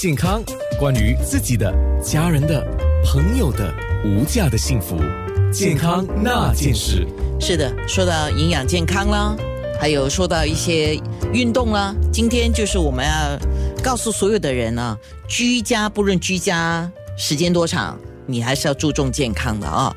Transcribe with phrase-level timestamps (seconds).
[0.00, 0.42] 健康，
[0.76, 1.72] 关于自己的、
[2.02, 2.66] 家人的、
[3.04, 3.72] 朋友的
[4.04, 4.98] 无价的幸福，
[5.52, 7.06] 健康那件事。
[7.40, 9.36] 是的，说到营养健康啦，
[9.80, 11.00] 还有说到一些
[11.32, 13.38] 运动啦，今天就是我们要
[13.84, 19.94] 告诉所有的人呢，居家不论居家时间多长，你还是要注重健康的啊。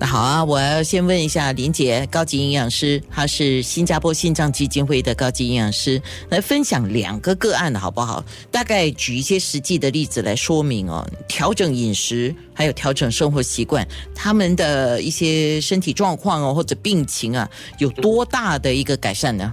[0.00, 8.24] 那好啊，我要先问一下林姐，高级营养师，她是新加坡心脏基金会的高级营养师，来分享两个个案的好不好？
[8.48, 13.84] 大概举一些实际的例子来说明哦，调整饮食，还有调整生活习惯，
[14.14, 19.52] 他们的一些身体状况哦，或者病情啊，有多大的一个改善呢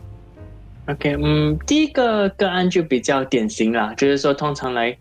[0.87, 4.95] ？OK，嗯，第一个个案就比较典型啦，就是说通常来，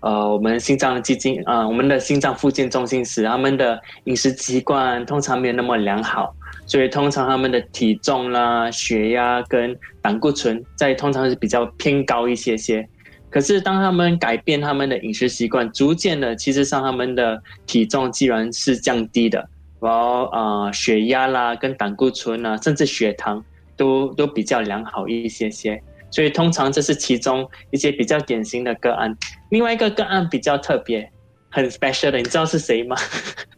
[0.00, 6.34] 呃，我们心脏基金啊，我们的心脏复健中心时，他们的饮食习惯通常没有那么良好，
[6.66, 12.88] 所以通常他们的体重啦、血压跟胆固醇在通常是比较偏高一些些。
[13.30, 19.48] 可是当他们改变他们的饮食习惯，逐渐的，其实上他们的体重既然是降低的，
[19.80, 23.44] 然后啊，血压啦、跟胆固醇啊，甚至血糖。
[23.78, 29.16] 都都比较良好一些些，所以通常这是其中一些比较典型的个案。
[29.48, 31.10] 另外一个个案比较特别，
[31.48, 32.96] 很 special 的，你知道是谁吗？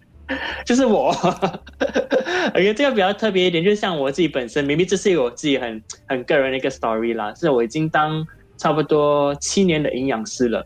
[0.65, 1.11] 就是我。
[2.55, 7.35] OK，这个比较特别一点，就像我自己本身，明明这是我自己很很个人的一个 story 啦。
[7.35, 8.25] 是我已经当
[8.57, 10.65] 差不多七年的营养师了。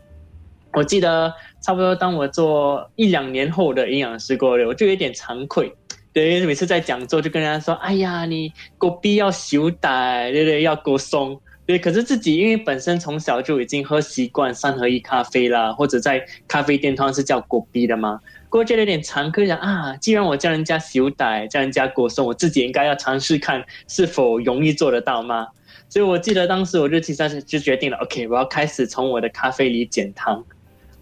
[0.73, 5.73] 我记得差不多当我做一两年后的营养师过了，我就有点惭愧。
[6.15, 18.17] 对，每次在讲座就跟人家说：“哎呀，你狗逼要修带，对对，要够松。”对，可是自己因为本身从小就已经喝习惯三合一咖啡啦，或者在咖啡店通常是叫狗逼的嘛，
[18.49, 25.45] 我觉得有点惭愧，讲啊，既然我叫人家修带，叫人家果松，我自己应该要尝试看是否容易做得到吗？
[25.89, 30.41] 所以我记得当时我就其实就决定了，OK，我要开始从我的咖啡里减糖。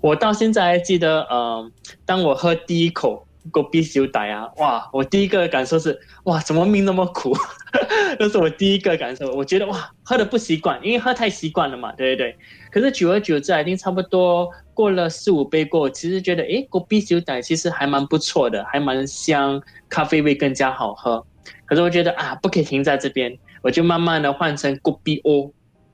[0.01, 1.71] 我到现在还记得，嗯，
[2.03, 3.27] 当我喝第一口。
[3.51, 4.49] 狗逼修带啊！
[4.57, 7.35] 哇，我第一个感受是哇，怎么命那么苦？
[8.19, 9.31] 那是我第一个感受。
[9.33, 12.37] 我觉得哇，喝的不习惯，因为喝太习惯了嘛，对对对？
[12.71, 21.25] 可是久而久之，已经差不多过了四五杯过，其实觉得诶，狗逼修带其实还蛮不错的，还蛮香，咖啡味更加好喝。
[21.65, 25.51] 可是我觉得啊，不可以停在这边，我就慢慢的换成狗逼欧，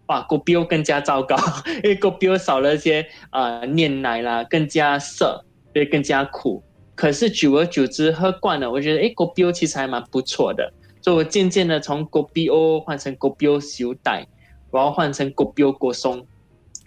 [0.07, 1.35] 哇，狗逼欧更加糟糕，
[1.83, 5.43] 因为狗逼欧少了一些啊炼奶啦，更加涩，
[5.73, 6.63] 对，更加苦。
[6.99, 10.69] 可是久而久之喝惯了，我觉得哎，果 B O 其实还蛮不错的，
[11.01, 14.27] 所以我渐渐的从果 B O 换成果 B O 小袋，
[14.69, 16.27] 然后换成果 B O 果松，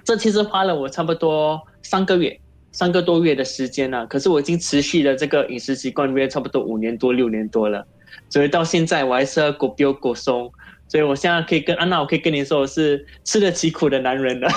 [0.05, 2.39] 这其实花了我差不多三个月、
[2.73, 4.07] 三个多月的时间了。
[4.07, 7.87] 可是我已经持续了这个饮食习惯约差不多五年多、六年多了，
[8.29, 10.53] 所以到现在我还是喝果 B O 果松，
[10.89, 14.51] 所以我现在可以跟安娜，我可以跟你说，我是吃得起苦的男人了。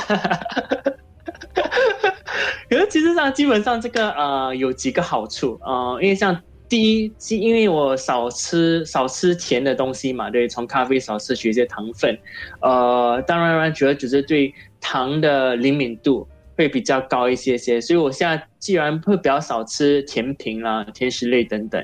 [2.96, 12.18] 其实上基本上这个呃有几个好处呃，因为像第一，因为我少吃少吃甜的东西嘛，对，从咖啡少摄取一些糖分，
[12.62, 16.26] 呃，当然主要只是对糖的灵敏度
[16.56, 21.84] 会比较高一些些，所以我现在既然会比较少吃甜品啦、甜食类等等。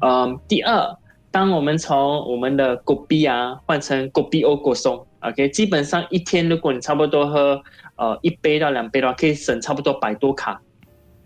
[0.00, 0.92] 嗯，第二，
[1.38, 1.96] 当我们从
[2.28, 7.62] 我们的果啤啊换成果啤欧果松，OK，基本上一天如果你差不多喝。
[7.94, 10.60] 呃，一杯到两杯的话，可以省差不多百多卡，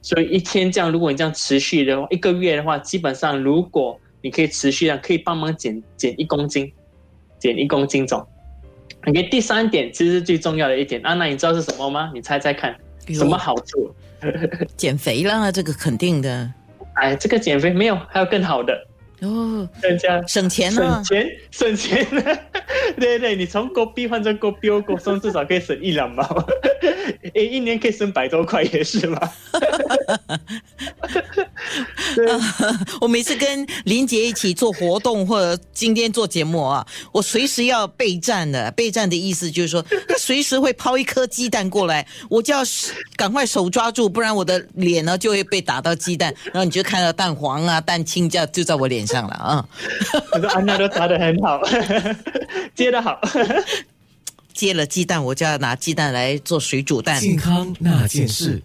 [0.03, 6.71] 所以一天这样，如果你这样持续的话，一个月的话，基本上如果你可以持续的，可以帮忙减减一公斤，
[7.39, 8.23] 减一公斤重。
[9.07, 12.11] OK，第三点其实是最重要的一点，安娜，你知道是什么吗？
[12.15, 12.77] 你猜猜看，
[13.09, 13.95] 什么好处？
[14.77, 16.53] 减肥啦，这个肯定的。
[16.97, 18.75] 哎，这个减肥没有，还有更好的。
[19.23, 22.07] 哦，更加省钱呢，省钱省钱，
[22.99, 26.25] 对对，你从国币换成国标国松，至少可以省一两毛，
[27.35, 29.19] 哎，一年可以省百多块也是吗？
[33.01, 38.71] 我每次跟林杰一起做活动或者今天做节目啊，我随时要备战的。
[38.73, 42.61] 备战的意思就是说，他随时会抛一颗鸡蛋过来，我就要
[43.17, 49.69] 赶快手抓住，不然我的脸呢就会被打到鸡蛋，然后你就看到蛋黄啊、蛋清就就在我脸上了啊。
[50.33, 51.61] 我说安娜都答得很好，
[52.75, 53.21] 接得好。
[54.55, 57.21] 接了鸡蛋，我就要拿鸡蛋来做水煮蛋。
[57.21, 58.61] 健康那件事。